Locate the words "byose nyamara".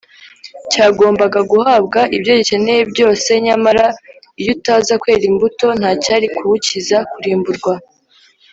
2.91-3.85